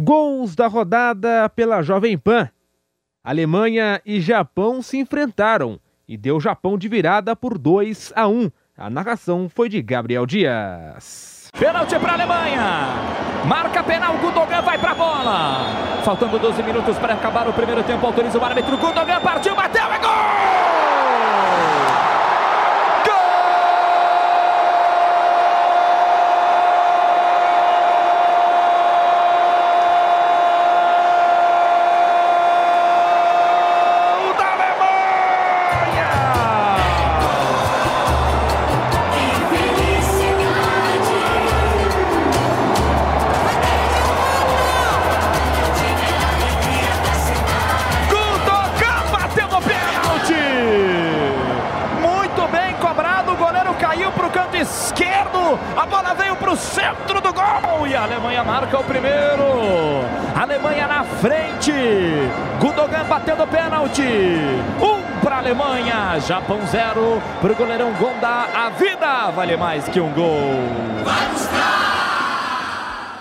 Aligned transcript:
Gols 0.00 0.56
da 0.56 0.66
rodada 0.66 1.48
pela 1.50 1.80
Jovem 1.80 2.18
Pan. 2.18 2.50
Alemanha 3.22 4.02
e 4.04 4.20
Japão 4.20 4.82
se 4.82 4.98
enfrentaram 4.98 5.78
e 6.08 6.16
deu 6.16 6.40
Japão 6.40 6.76
de 6.76 6.88
virada 6.88 7.36
por 7.36 7.56
2 7.56 8.12
a 8.16 8.26
1. 8.26 8.50
A 8.76 8.90
narração 8.90 9.48
foi 9.48 9.68
de 9.68 9.80
Gabriel 9.80 10.26
Dias. 10.26 11.48
Pênalti 11.56 11.96
para 12.00 12.10
a 12.10 12.14
Alemanha. 12.14 12.64
Marca 13.46 13.84
penal, 13.84 14.18
Gudogan 14.18 14.62
vai 14.62 14.78
para 14.78 14.90
a 14.90 14.94
bola. 14.94 16.02
Faltando 16.02 16.40
12 16.40 16.60
minutos 16.64 16.98
para 16.98 17.14
acabar 17.14 17.48
o 17.48 17.52
primeiro 17.52 17.84
tempo, 17.84 18.04
autoriza 18.04 18.36
o 18.36 18.44
árbitro. 18.44 18.76
Gudogan 18.76 19.20
partiu, 19.20 19.54
bateu, 19.54 19.84
é 19.84 19.98
gol! 20.00 20.83
Centro 56.56 57.20
do 57.20 57.32
gol 57.32 57.86
e 57.86 57.94
a 57.94 58.02
Alemanha 58.02 58.44
marca 58.44 58.78
o 58.78 58.84
primeiro. 58.84 60.04
Alemanha 60.34 60.86
na 60.86 61.04
frente, 61.04 61.72
Gudogan 62.60 63.04
batendo 63.04 63.46
pênalti. 63.46 64.02
Um 64.80 65.20
para 65.20 65.36
a 65.36 65.38
Alemanha, 65.38 66.18
Japão 66.20 66.60
zero 66.66 67.22
para 67.40 67.52
o 67.52 67.56
goleirão 67.56 67.92
Gonda. 67.92 68.46
A 68.54 68.70
vida 68.70 69.30
vale 69.30 69.56
mais 69.56 69.88
que 69.88 70.00
um 70.00 70.10
gol. 70.10 70.94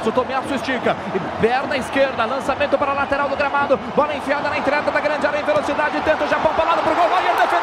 O 0.05 0.11
Tomiasso 0.11 0.53
estica, 0.53 0.97
perna 1.39 1.77
esquerda, 1.77 2.25
lançamento 2.25 2.77
para 2.77 2.91
a 2.91 2.93
lateral 2.93 3.29
do 3.29 3.37
gramado, 3.37 3.79
bola 3.95 4.13
enfiada 4.13 4.49
na 4.49 4.57
entrada 4.57 4.91
da 4.91 4.99
grande 4.99 5.25
área 5.25 5.39
em 5.39 5.43
velocidade, 5.43 6.01
tenta 6.01 6.25
o 6.25 6.27
Japão 6.27 6.53
para 6.53 6.65
lado 6.65 6.83
para 6.83 6.91
o 6.91 6.95
gol, 6.95 7.07
Neuer 7.07 7.35
defendeu, 7.37 7.62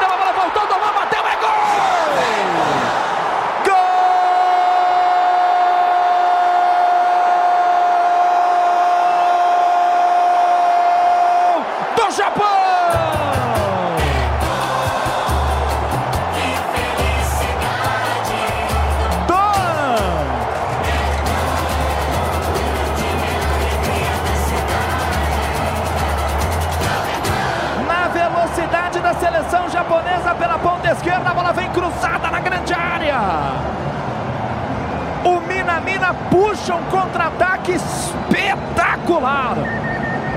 Minamina 35.81 36.15
puxa 36.31 36.75
um 36.75 36.85
contra-ataque 36.85 37.73
espetacular. 37.73 39.57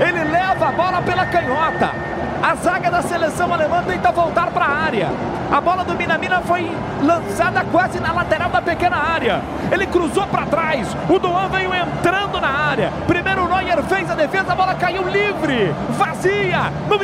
Ele 0.00 0.24
leva 0.24 0.68
a 0.68 0.72
bola 0.72 1.02
pela 1.02 1.26
canhota. 1.26 1.90
A 2.42 2.54
zaga 2.56 2.90
da 2.90 3.02
seleção 3.02 3.52
alemã 3.52 3.82
tenta 3.86 4.10
voltar 4.10 4.48
para 4.48 4.64
a 4.64 4.84
área. 4.84 5.08
A 5.52 5.60
bola 5.60 5.84
do 5.84 5.94
Minamina 5.94 6.40
foi 6.40 6.70
lançada 7.02 7.64
quase 7.70 8.00
na 8.00 8.12
lateral 8.12 8.50
da 8.50 8.62
pequena 8.62 8.96
área. 8.96 9.42
Ele 9.70 9.86
cruzou 9.86 10.26
para 10.26 10.46
trás. 10.46 10.88
O 11.08 11.18
Doan 11.18 11.48
veio 11.48 11.72
entrando 11.74 12.40
na 12.40 12.48
área. 12.48 12.90
Primeiro 13.06 13.44
o 13.44 13.48
Neuer 13.48 13.82
fez 13.84 14.10
a 14.10 14.14
defesa, 14.14 14.52
a 14.52 14.56
bola 14.56 14.74
caiu 14.74 15.06
livre, 15.08 15.74
vazia, 15.90 16.72
no 16.88 16.98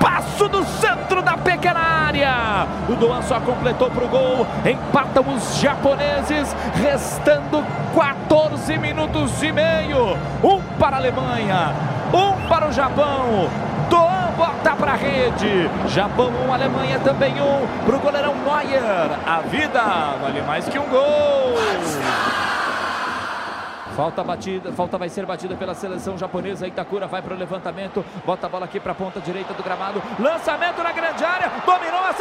espaço 0.00 0.48
do 0.48 0.64
centro 0.64 1.20
da 1.20 1.36
pequena 1.36 1.78
área. 1.78 2.66
O 2.88 2.94
Doan 2.94 3.20
só 3.20 3.38
completou 3.38 3.90
para 3.90 4.04
o 4.04 4.08
gol. 4.08 4.46
Empatam 4.64 5.24
os 5.34 5.60
japoneses, 5.60 6.56
restando 6.74 7.62
14 7.94 8.78
minutos 8.78 9.42
e 9.42 9.52
meio. 9.52 10.16
Um 10.42 10.62
para 10.78 10.96
a 10.96 11.00
Alemanha, 11.00 11.74
um 12.14 12.48
para 12.48 12.68
o 12.68 12.72
Japão. 12.72 13.50
Doan 13.90 14.32
bota 14.38 14.74
para 14.74 14.92
a 14.92 14.96
rede. 14.96 15.68
Japão 15.88 16.30
1, 16.30 16.48
um, 16.48 16.54
Alemanha 16.54 16.98
também 17.00 17.34
1. 17.34 17.44
Um, 17.44 17.66
para 17.84 17.96
o 17.96 18.00
goleirão 18.00 18.34
Neuer. 18.36 19.10
A 19.26 19.40
vida 19.42 19.82
vale 20.22 20.40
mais 20.42 20.66
que 20.66 20.78
um 20.78 20.88
gol. 20.88 22.49
Falta 23.96 24.22
batida, 24.22 24.72
falta 24.72 24.96
vai 24.96 25.08
ser 25.08 25.26
batida 25.26 25.54
pela 25.56 25.74
seleção 25.74 26.16
japonesa. 26.16 26.66
Itakura 26.66 27.06
vai 27.06 27.20
para 27.20 27.34
o 27.34 27.36
levantamento, 27.36 28.04
bota 28.24 28.46
a 28.46 28.50
bola 28.50 28.64
aqui 28.64 28.78
para 28.78 28.92
a 28.92 28.94
ponta 28.94 29.20
direita 29.20 29.52
do 29.54 29.62
gramado. 29.62 30.02
Lançamento 30.18 30.82
na 30.82 30.92
grande 30.92 31.24
área, 31.24 31.50
dominou, 31.66 32.00
acertou, 32.04 32.19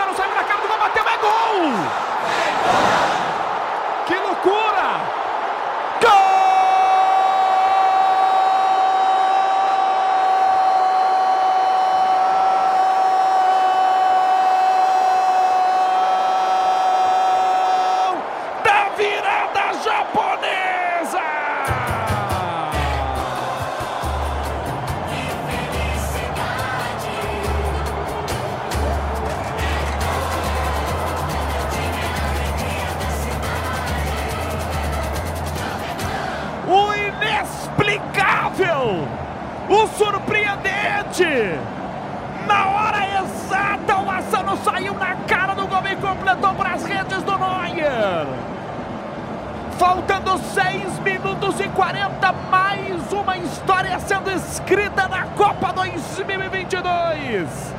história 53.70 54.00
sendo 54.00 54.32
escrita 54.32 55.08
na 55.08 55.26
Copa 55.38 55.72
2022. 55.72 57.76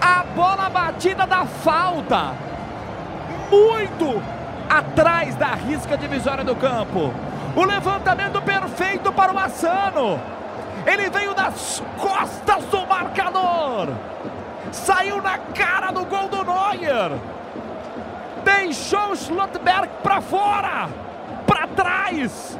A 0.00 0.24
bola 0.34 0.68
batida 0.68 1.24
da 1.24 1.46
falta, 1.46 2.32
muito 3.48 4.20
atrás 4.68 5.36
da 5.36 5.54
risca 5.54 5.96
divisória 5.96 6.42
do 6.42 6.56
campo. 6.56 7.14
O 7.54 7.62
levantamento 7.62 8.42
perfeito 8.42 9.12
para 9.12 9.32
o 9.32 9.38
Assano. 9.38 10.20
Ele 10.84 11.10
veio 11.10 11.32
das 11.32 11.80
costas 11.96 12.64
do 12.64 12.84
marcador. 12.88 13.90
Saiu 14.72 15.22
na 15.22 15.38
cara 15.38 15.92
do 15.92 16.04
gol 16.06 16.28
do 16.28 16.42
Neuer. 16.42 17.12
Deixou 18.42 19.12
o 19.12 19.16
para 20.02 20.20
fora. 20.20 20.88
Para 21.46 21.68
trás. 21.68 22.58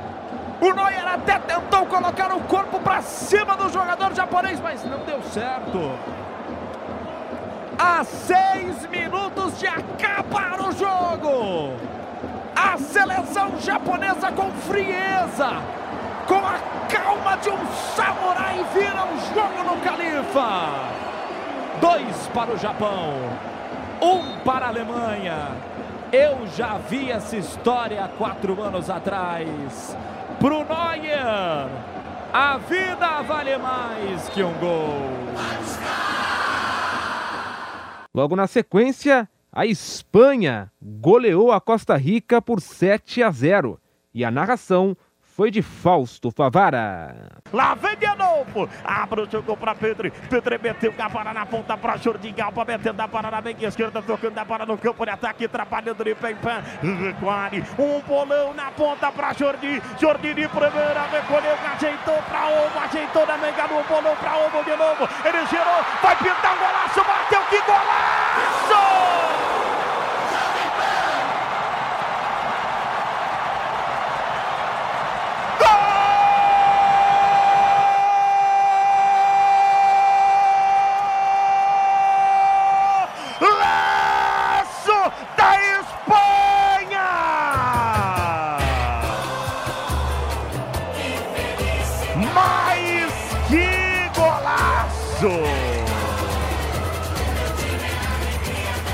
O 0.60 0.72
Neuer 0.72 1.06
até 1.06 1.38
tentou 1.38 1.84
colocar 1.86 2.34
o 2.34 2.40
corpo 2.40 2.80
para 2.80 3.02
cima 3.02 3.56
do 3.56 3.68
jogador 3.68 4.14
japonês, 4.14 4.58
mas 4.60 4.82
não 4.84 4.98
deu 5.00 5.22
certo. 5.22 5.92
A 7.78 8.02
seis 8.04 8.88
minutos 8.88 9.58
de 9.58 9.66
acabar 9.66 10.58
o 10.60 10.72
jogo. 10.72 11.74
A 12.54 12.78
seleção 12.78 13.60
japonesa 13.60 14.32
com 14.32 14.50
frieza, 14.50 15.60
com 16.26 16.38
a 16.38 16.58
calma 16.88 17.36
de 17.36 17.50
um 17.50 17.66
samurai, 17.94 18.64
vira 18.72 19.04
o 19.04 19.12
um 19.12 19.34
jogo 19.34 19.74
no 19.74 19.80
Califa. 19.82 20.70
Dois 21.82 22.28
para 22.28 22.52
o 22.52 22.56
Japão, 22.56 23.12
um 24.00 24.38
para 24.38 24.64
a 24.64 24.68
Alemanha. 24.68 25.48
Eu 26.10 26.46
já 26.56 26.78
vi 26.78 27.10
essa 27.10 27.36
história 27.36 28.08
quatro 28.16 28.62
anos 28.62 28.88
atrás. 28.88 29.94
Pro 30.38 30.64
Neuer, 30.64 31.68
a 32.32 32.58
vida 32.58 33.22
vale 33.22 33.56
mais 33.56 34.28
que 34.28 34.42
um 34.42 34.52
gol. 34.58 35.00
Logo 38.14 38.36
na 38.36 38.46
sequência, 38.46 39.28
a 39.50 39.64
Espanha 39.64 40.70
goleou 40.82 41.50
a 41.52 41.60
Costa 41.60 41.96
Rica 41.96 42.42
por 42.42 42.60
7 42.60 43.22
a 43.22 43.30
0 43.30 43.80
e 44.12 44.24
a 44.24 44.30
narração 44.30 44.96
foi 45.36 45.50
de 45.50 45.60
Fausto 45.60 46.30
Favara. 46.30 47.14
Lá 47.52 47.74
vem 47.74 47.94
de 47.96 48.06
novo. 48.16 48.66
Abre 48.82 49.20
o 49.20 49.30
jogo 49.30 49.54
para 49.54 49.74
Pedro. 49.74 50.10
Pedro 50.30 50.58
meteu 50.62 50.94
a 50.98 51.10
para 51.10 51.34
na 51.34 51.44
ponta 51.44 51.76
para 51.76 51.98
Jordi 51.98 52.32
Galpa. 52.32 52.64
Metendo 52.64 53.02
a 53.02 53.06
para 53.06 53.30
na 53.30 53.40
bem 53.42 53.54
esquerda. 53.60 54.00
Tocando 54.00 54.38
a 54.38 54.46
para 54.46 54.64
no 54.64 54.78
campo 54.78 55.04
de 55.04 55.10
ataque. 55.10 55.46
Trabalhando 55.46 56.02
de 56.02 56.14
pé 56.14 56.30
em 56.30 56.36
pé. 56.36 56.62
Recuare. 56.80 57.62
Um 57.78 58.00
bolão 58.00 58.54
na 58.54 58.70
ponta 58.70 59.12
para 59.12 59.34
Jordi. 59.34 59.82
Jordi 60.00 60.32
de 60.32 60.48
primeira. 60.48 61.06
Recolheu. 61.12 61.54
Ajeitou 61.74 62.16
para 62.22 62.46
Ovo. 62.46 62.78
Ajeitou 62.78 63.26
na 63.26 63.36
mega 63.36 63.64
no 63.64 63.84
bolão 63.84 64.16
para 64.16 64.38
Ovo 64.38 64.64
de 64.64 64.74
novo. 64.74 65.06
Ele 65.22 65.46
girou. 65.48 65.84
Vai 66.02 66.16
pintar 66.16 66.54
um 66.54 66.58
golaço. 66.58 67.04
Bateu. 67.04 67.42
Que 67.50 67.60
golaço! 67.60 68.25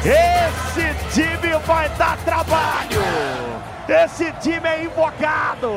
Esse 0.05 0.95
time 1.11 1.59
vai 1.67 1.89
dar 1.99 2.17
trabalho. 2.19 3.03
Esse 3.89 4.33
time 4.41 4.69
é 4.69 4.85
invocado. 4.85 5.73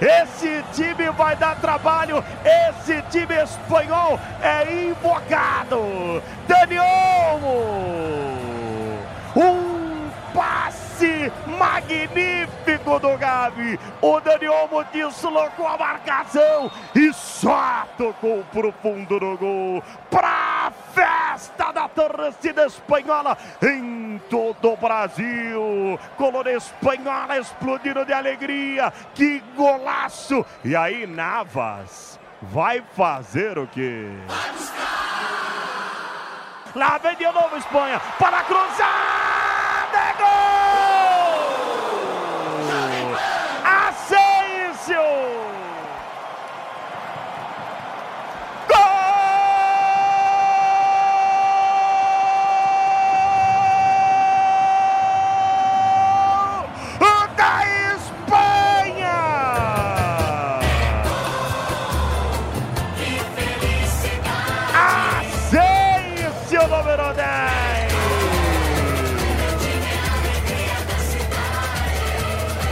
Esse 0.00 0.64
time 0.72 1.10
vai 1.10 1.36
dar 1.36 1.56
trabalho. 1.56 2.24
Esse 2.42 3.02
time 3.10 3.34
espanhol 3.42 4.18
é 4.40 4.86
invocado. 4.86 6.22
Daniel. 6.48 8.21
Magnífico 11.58 12.98
do 12.98 13.16
Gavi. 13.16 13.78
O 14.00 14.20
Daniomo 14.20 14.84
deslocou 14.92 15.66
a 15.66 15.76
marcação 15.76 16.70
e 16.94 17.12
só 17.12 17.86
tocou 17.96 18.44
pro 18.52 18.72
fundo 18.82 19.18
do 19.18 19.36
gol. 19.36 19.82
Pra 20.10 20.72
festa 20.94 21.72
da 21.72 21.88
torcida 21.88 22.66
espanhola 22.66 23.36
em 23.62 24.20
todo 24.28 24.72
o 24.72 24.76
Brasil. 24.76 25.98
Colônia 26.16 26.56
espanhola 26.56 27.38
explodindo 27.38 28.04
de 28.04 28.12
alegria. 28.12 28.92
Que 29.14 29.42
golaço! 29.56 30.44
E 30.64 30.74
aí, 30.74 31.06
Navas 31.06 32.18
vai 32.42 32.82
fazer 32.96 33.58
o 33.58 33.66
quê? 33.66 34.08
Lá 36.74 36.98
vem 36.98 37.16
de 37.16 37.24
novo 37.24 37.56
Espanha 37.56 38.00
para 38.18 38.42
cruzar! 38.44 39.21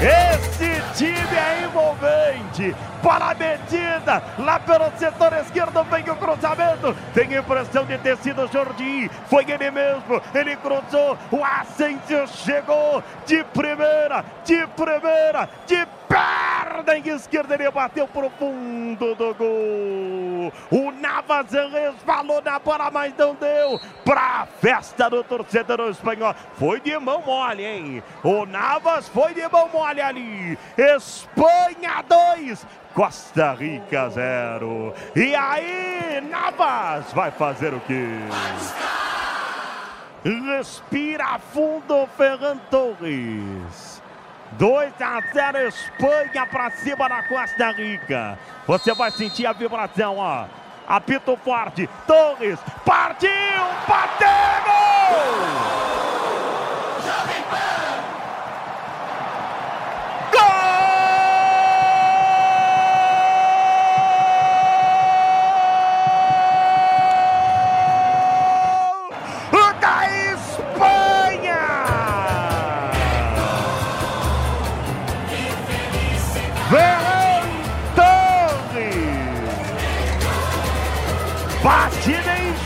Esse 0.00 0.80
time 0.96 1.36
é 1.36 1.64
envolvente. 1.64 2.74
Para 3.02 3.32
a 3.32 3.34
medida, 3.34 4.22
lá 4.38 4.58
pelo 4.58 4.90
setor 4.96 5.34
esquerdo 5.34 5.84
vem 5.84 6.08
o 6.08 6.16
cruzamento. 6.16 6.96
Tem 7.12 7.34
impressão 7.34 7.84
de 7.84 7.98
ter 7.98 8.16
sido 8.16 8.50
Jordi. 8.50 9.10
Foi 9.28 9.44
ele 9.50 9.70
mesmo. 9.70 10.22
Ele 10.34 10.56
cruzou. 10.56 11.18
O 11.30 11.44
Asensio 11.44 12.26
chegou 12.28 13.02
de 13.26 13.44
primeira, 13.44 14.24
de 14.42 14.66
primeira, 14.68 15.46
de 15.66 15.86
perna 16.70 16.96
esquerda. 17.08 17.54
Ele 17.54 17.70
bateu 17.70 18.06
pro 18.06 18.30
fundo 18.30 19.14
do 19.14 19.34
gol. 19.34 20.52
O 20.70 20.92
Navas 20.92 21.50
resvalou 21.50 22.40
na 22.42 22.58
bola, 22.58 22.90
mas 22.90 23.14
não 23.16 23.34
deu. 23.34 23.80
Pra 24.04 24.46
festa 24.60 25.10
do 25.10 25.22
torcedor 25.24 25.90
espanhol. 25.90 26.34
Foi 26.54 26.80
de 26.80 26.96
mão 26.98 27.22
mole, 27.22 27.64
hein? 27.64 28.02
O 28.22 28.46
Navas 28.46 29.08
foi 29.08 29.34
de 29.34 29.46
mão 29.48 29.68
mole 29.68 30.00
ali. 30.00 30.58
Espanha 30.76 32.02
2, 32.08 32.66
Costa 32.94 33.52
Rica 33.52 34.08
0. 34.08 34.94
E 35.16 35.34
aí, 35.34 36.20
Navas 36.30 37.12
vai 37.12 37.30
fazer 37.30 37.74
o 37.74 37.80
quê? 37.80 38.06
Respira 40.22 41.38
fundo, 41.38 42.06
Ferran 42.16 42.58
Torres. 42.70 43.99
2 44.52 44.92
a 45.00 45.20
0 45.32 45.68
Espanha 45.68 46.46
para 46.46 46.70
cima 46.70 47.08
da 47.08 47.22
Costa 47.22 47.70
Rica. 47.72 48.38
Você 48.66 48.92
vai 48.94 49.10
sentir 49.10 49.46
a 49.46 49.52
vibração, 49.52 50.18
ó. 50.18 50.46
Apito 50.88 51.36
forte. 51.36 51.88
Torres 52.06 52.58
partiu, 52.84 53.30
bateu! 53.86 53.99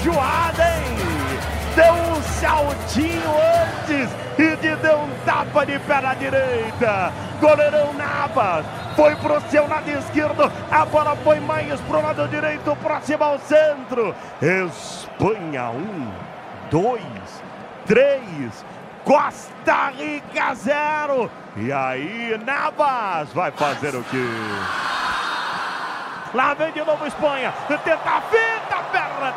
Enjoada, 0.04 0.62
hein? 0.62 0.98
Deu 1.74 1.94
um 1.94 2.22
saltinho 2.38 3.30
antes 3.62 4.10
e 4.38 4.56
de 4.56 4.76
deu 4.76 4.98
um 4.98 5.10
tapa 5.24 5.64
de 5.64 5.78
pé 5.78 5.98
na 6.02 6.12
direita. 6.12 7.10
Goleirão 7.40 7.94
Navas 7.94 8.66
foi 8.94 9.16
pro 9.16 9.40
seu 9.48 9.66
lado 9.66 9.88
esquerdo. 9.88 10.52
A 10.70 10.84
bola 10.84 11.16
foi 11.24 11.40
mais 11.40 11.80
pro 11.80 12.02
lado 12.02 12.28
direito, 12.28 12.76
próximo 12.82 13.24
ao 13.24 13.38
centro. 13.38 14.14
Espanha, 14.42 15.70
um, 15.70 16.12
dois, 16.70 17.42
três. 17.86 18.62
Costa 19.04 19.88
Rica, 19.96 20.54
zero. 20.54 21.30
E 21.56 21.72
aí, 21.72 22.38
Navas 22.44 23.32
vai 23.32 23.50
fazer 23.52 23.94
o 23.94 24.04
quê? 24.10 24.28
Lá 26.34 26.52
vem 26.52 26.72
de 26.72 26.84
novo 26.84 27.06
Espanha. 27.06 27.54
Tenta 27.68 28.20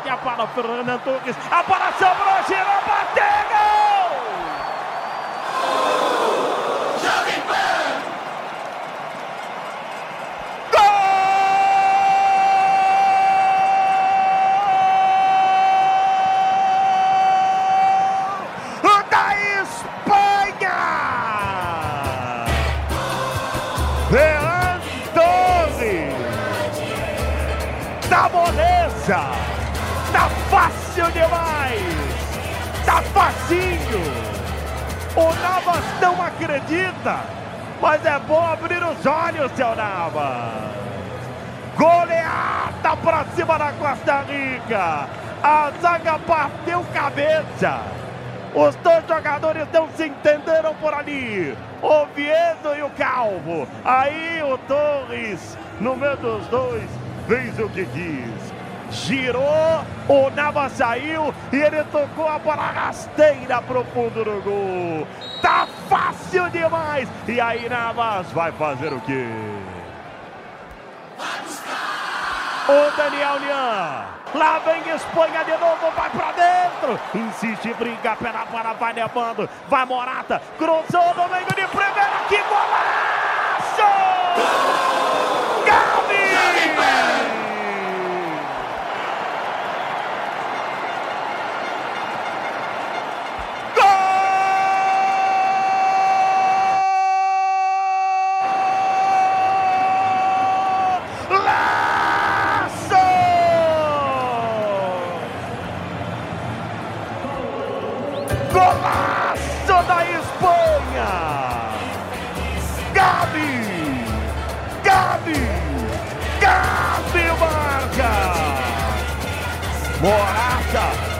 a 0.08 0.16
para 0.16 0.46
Fernando 0.48 0.98
Torres. 1.04 1.36
A 1.50 1.62
bola 1.62 1.92
sobrou, 1.92 2.42
girou, 2.46 2.80
bateu, 2.86 3.24
gol! 3.50 4.08
Jovem 7.02 7.40
Pan! 7.42 7.98
Da 28.08 28.28
moleza! 28.30 29.67
Tá 30.12 30.28
fácil 30.50 31.10
demais! 31.12 31.82
Tá 32.84 33.02
facinho! 33.02 34.02
O 35.14 35.34
Navas 35.42 35.84
não 36.00 36.22
acredita! 36.22 37.20
Mas 37.80 38.04
é 38.04 38.18
bom 38.20 38.44
abrir 38.44 38.82
os 38.82 39.06
olhos, 39.06 39.52
seu 39.52 39.76
Navas! 39.76 40.78
Goleada 41.76 42.96
pra 43.02 43.24
cima 43.36 43.58
da 43.58 43.72
Costa 43.72 44.22
Rica! 44.22 45.08
A 45.42 45.70
zaga 45.80 46.18
bateu 46.26 46.84
cabeça! 46.92 47.82
Os 48.54 48.74
dois 48.76 49.06
jogadores 49.06 49.68
não 49.72 49.88
se 49.90 50.06
entenderam 50.06 50.74
por 50.76 50.94
ali! 50.94 51.56
Oviedo 51.82 52.74
e 52.76 52.82
o 52.82 52.90
Calvo. 52.90 53.68
Aí 53.84 54.42
o 54.42 54.58
Torres, 54.58 55.56
no 55.80 55.94
meio 55.94 56.16
dos 56.16 56.46
dois, 56.48 56.88
fez 57.28 57.58
o 57.58 57.68
que 57.68 57.84
quis. 57.84 58.57
Girou, 58.90 59.84
o 60.08 60.30
Navas 60.30 60.72
saiu 60.72 61.34
e 61.52 61.56
ele 61.56 61.84
tocou 61.84 62.28
a 62.28 62.38
bola 62.38 62.62
rasteira 62.62 63.60
pro 63.62 63.84
fundo 63.86 64.24
do 64.24 64.42
gol. 64.42 65.06
Tá 65.42 65.68
fácil 65.88 66.48
demais. 66.50 67.08
E 67.26 67.40
aí 67.40 67.68
Navas 67.68 68.30
vai 68.32 68.50
fazer 68.52 68.92
o 68.92 69.00
quê? 69.00 69.26
O 72.68 72.96
Daniel 72.96 73.38
Lian. 73.38 74.04
Lá 74.34 74.58
vem 74.58 74.94
Espanha 74.94 75.42
de 75.42 75.52
novo, 75.52 75.90
vai 75.96 76.10
pra 76.10 76.32
dentro. 76.32 77.00
Insiste, 77.14 77.72
brinca, 77.74 78.14
pela 78.16 78.44
para, 78.44 78.72
vai 78.74 78.92
levando. 78.92 79.48
Vai 79.68 79.86
Morata, 79.86 80.42
cruzou 80.58 81.14
no 81.14 81.28
meio 81.28 81.46
de 81.46 81.66
primeira. 81.66 82.26
Que 82.28 82.36
golaço! 82.42 83.07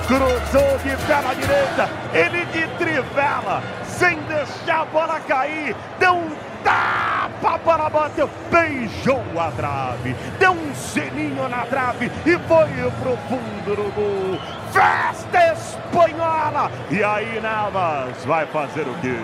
Cruzou 0.09 0.79
de 0.79 0.97
pé 1.07 1.21
na 1.21 1.35
direita, 1.35 1.91
ele 2.15 2.47
de 2.47 2.67
trivela, 2.79 3.63
sem 3.85 4.19
deixar 4.23 4.81
a 4.81 4.85
bola 4.87 5.21
cair, 5.21 5.77
deu 5.99 6.15
um 6.15 6.31
tapa 6.65 7.59
para 7.59 7.91
bater, 7.91 8.27
beijou 8.51 9.23
a 9.39 9.51
trave, 9.51 10.17
deu 10.39 10.53
um 10.53 10.75
selinho 10.75 11.47
na 11.49 11.67
trave 11.67 12.11
e 12.25 12.39
foi 12.39 12.91
pro 13.03 13.17
fundo 13.29 13.77
do 13.77 13.95
gol. 13.95 14.41
Festa 14.73 15.53
espanhola! 15.53 16.71
E 16.91 17.05
aí 17.05 17.39
Navas 17.41 18.25
vai 18.25 18.47
fazer 18.47 18.89
o 18.89 18.95
quê? 19.03 19.15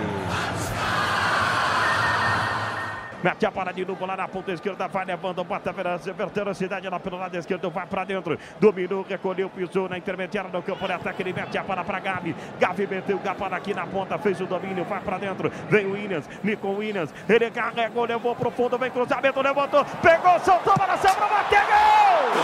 Mete 3.24 3.46
a 3.46 3.50
bola 3.50 3.72
de 3.72 3.86
novo 3.86 4.04
lá 4.04 4.18
na 4.18 4.28
ponta 4.28 4.52
esquerda. 4.52 4.86
Vai 4.86 5.06
levando, 5.06 5.42
bota 5.42 5.70
a 5.70 5.72
velocidade 5.72 6.86
lá 6.86 7.00
pelo 7.00 7.16
lado 7.16 7.34
esquerdo. 7.38 7.70
Vai 7.70 7.86
para 7.86 8.04
dentro. 8.04 8.38
Dominou, 8.60 9.02
recolheu, 9.08 9.48
pisou 9.48 9.88
na 9.88 9.96
intermediária 9.96 10.50
do 10.50 10.60
campo 10.60 10.86
de 10.86 10.92
ataque. 10.92 11.22
Ele 11.22 11.32
mete 11.32 11.56
a 11.56 11.62
bola 11.62 11.82
para 11.82 12.00
Gabi. 12.00 12.36
Gabi 12.60 12.86
meteu 12.86 13.18
bola 13.18 13.56
aqui 13.56 13.72
na 13.72 13.86
ponta. 13.86 14.18
Fez 14.18 14.38
o 14.42 14.46
domínio. 14.46 14.84
Vai 14.84 15.00
para 15.00 15.16
dentro. 15.16 15.50
Vem 15.70 15.86
o 15.86 15.92
Williams. 15.92 16.28
Nico 16.42 16.68
Williams. 16.68 17.14
Ele 17.26 17.50
carregou, 17.50 18.04
levou 18.04 18.36
pro 18.36 18.50
fundo. 18.50 18.76
Vem 18.76 18.90
cruzamento, 18.90 19.40
levantou. 19.40 19.86
Pegou, 20.02 20.38
soltou, 20.40 20.74
bola, 20.76 20.98
sobra, 20.98 21.26
bateu. 21.26 21.60
Gol! 21.64 22.42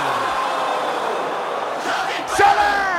Soler! 2.27 2.90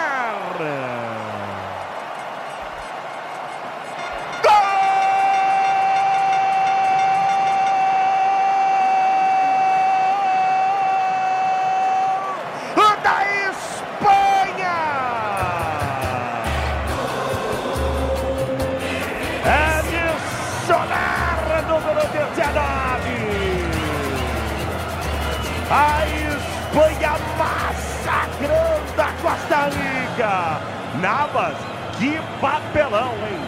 Hein? 32.99 33.39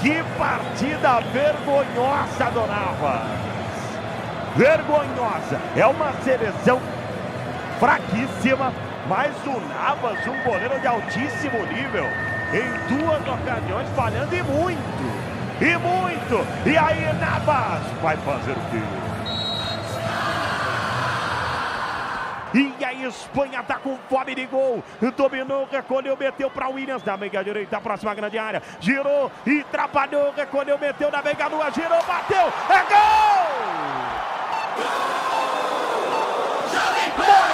Que 0.00 0.22
partida 0.38 1.20
vergonhosa 1.32 2.50
do 2.52 2.66
Navas. 2.66 3.22
Vergonhosa. 4.56 5.60
É 5.76 5.86
uma 5.86 6.12
seleção 6.24 6.80
fraquíssima, 7.78 8.72
mas 9.08 9.34
o 9.46 9.60
Navas, 9.60 10.18
um 10.26 10.42
goleiro 10.42 10.80
de 10.80 10.86
altíssimo 10.86 11.58
nível, 11.66 12.06
em 12.52 12.96
duas 12.96 13.20
ocasiões 13.20 13.88
falhando 13.94 14.34
e 14.34 14.42
muito. 14.42 15.28
E 15.60 15.76
muito. 15.76 16.46
E 16.66 16.76
aí 16.76 17.12
Navas 17.18 17.82
vai 18.02 18.16
fazer 18.18 18.52
o 18.52 18.70
quê? 18.70 19.07
E 22.54 22.84
a 22.84 22.92
Espanha 22.92 23.62
tá 23.62 23.76
com 23.76 23.96
fome 24.08 24.34
de 24.34 24.46
gol. 24.46 24.82
Dominou, 25.16 25.68
recolheu, 25.70 26.16
meteu 26.16 26.50
para 26.50 26.68
Williams 26.68 27.04
na 27.04 27.16
meia 27.16 27.42
direita, 27.42 27.80
próxima 27.80 28.14
grande 28.14 28.38
área. 28.38 28.62
Girou 28.80 29.30
e 29.46 29.60
atrapalhou, 29.60 30.32
recolheu, 30.32 30.78
meteu 30.78 31.10
na 31.10 31.22
meia 31.22 31.46
lua, 31.48 31.70
girou, 31.70 32.02
bateu. 32.04 32.52
É 32.70 32.82
gol! 32.88 33.88
Morata! 37.18 37.47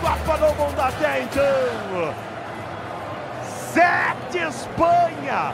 Copa 0.00 0.38
do 0.38 0.54
Mundo 0.54 0.80
até 0.80 1.22
então. 1.22 2.14
Sete 3.72 4.38
Espanha, 4.38 5.52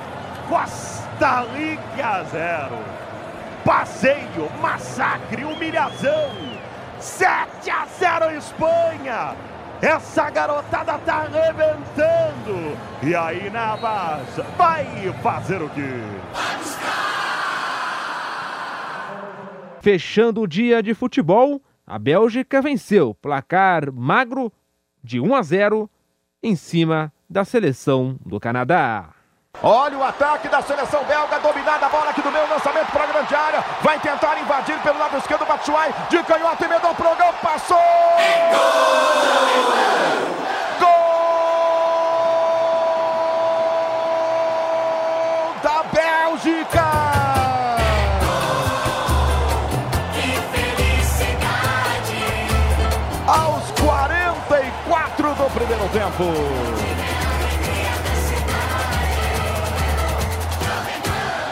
Costa 0.49 1.47
Rica 1.55 2.25
zero. 2.31 2.79
Passeio, 3.65 4.51
massacre, 4.61 5.45
humilhação. 5.45 6.31
7 6.99 7.71
a 7.71 7.87
0 7.99 8.37
Espanha. 8.37 9.35
Essa 9.81 10.31
garotada 10.31 10.99
tá 10.99 11.27
arrebentando. 11.27 12.77
E 13.03 13.15
aí, 13.15 13.51
Navas, 13.51 14.37
vai 14.57 15.13
fazer 15.23 15.61
o 15.61 15.69
quê? 15.71 16.01
Fechando 19.83 20.43
o 20.43 20.47
dia 20.47 20.81
de 20.81 20.95
futebol, 20.95 21.61
a 21.85 21.99
Bélgica 21.99 22.63
venceu 22.63 23.17
placar 23.21 23.93
magro 23.93 24.53
de 25.03 25.19
1 25.19 25.35
a 25.35 25.43
0 25.43 25.91
em 26.41 26.55
cima 26.55 27.13
da 27.29 27.45
seleção 27.45 28.17
do 28.25 28.39
Canadá. 28.39 29.09
Olha 29.61 29.99
o 29.99 30.05
ataque 30.05 30.49
da 30.49 30.63
seleção 30.63 31.03
belga, 31.03 31.41
dominada 31.41 31.87
a 31.87 31.89
bola 31.89 32.11
aqui 32.11 32.23
do 32.23 32.31
meio, 32.31 32.49
lançamento 32.49 32.93
para 32.93 33.03
a 33.03 33.07
grande 33.09 33.35
área. 33.35 33.65
Vai 33.83 33.99
tentar 33.99 34.41
invadir 34.41 34.81
pelo 34.85 35.01
lado 35.01 35.19
esquerdo, 35.19 35.45
Batshuayi 35.45 35.93
de 36.09 36.23
canhota, 36.23 36.65
emendou 36.65 36.95
pro 36.95 37.17
gol, 37.17 37.33
passou! 37.43 37.77
Gol! 38.53 40.32
Primeiro 55.67 55.89
tempo. 55.91 56.25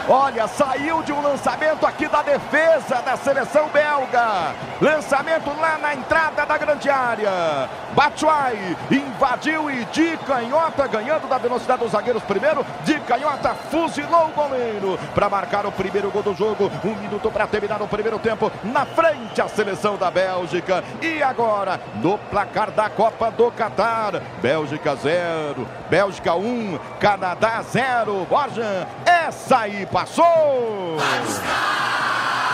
Olha, 0.09 0.47
saiu 0.47 1.01
de 1.03 1.13
um 1.13 1.21
lançamento 1.21 1.85
aqui 1.85 2.07
da 2.09 2.21
defesa 2.21 3.01
da 3.01 3.15
seleção 3.15 3.69
belga. 3.69 4.53
Lançamento 4.81 5.47
lá 5.59 5.77
na 5.77 5.93
entrada 5.93 6.43
da 6.43 6.57
grande 6.57 6.89
área. 6.89 7.69
Batshuayi 7.93 8.75
invadiu 8.89 9.69
e 9.69 9.85
de 9.85 10.17
canhota, 10.25 10.87
ganhando 10.87 11.29
da 11.29 11.37
velocidade 11.37 11.83
dos 11.83 11.91
zagueiros 11.91 12.23
primeiro. 12.23 12.65
De 12.83 12.99
canhota, 13.01 13.53
fuzilou 13.69 14.29
o 14.29 14.31
goleiro 14.31 14.97
para 15.13 15.29
marcar 15.29 15.67
o 15.67 15.71
primeiro 15.71 16.09
gol 16.09 16.23
do 16.23 16.33
jogo. 16.33 16.71
Um 16.83 16.95
minuto 16.95 17.29
para 17.29 17.45
terminar 17.45 17.79
o 17.79 17.87
primeiro 17.87 18.17
tempo. 18.17 18.51
Na 18.63 18.83
frente 18.83 19.39
a 19.39 19.47
seleção 19.47 19.97
da 19.97 20.09
Bélgica. 20.09 20.83
E 20.99 21.21
agora, 21.21 21.79
no 22.01 22.17
placar 22.17 22.71
da 22.71 22.89
Copa 22.89 23.29
do 23.29 23.51
Catar. 23.51 24.19
Bélgica 24.41 24.95
0, 24.95 25.67
Bélgica 25.91 26.33
1, 26.33 26.43
um, 26.43 26.79
Canadá 26.99 27.61
0. 27.61 28.25
Borja, 28.27 28.87
essa 29.05 29.59
aí 29.59 29.85
passou! 29.85 30.97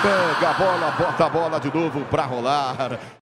Pega 0.01 0.49
a 0.49 0.53
bola, 0.53 0.91
bota 0.91 1.25
a 1.25 1.29
bola 1.29 1.59
de 1.59 1.71
novo 1.73 2.01
para 2.05 2.23
rolar. 2.23 2.99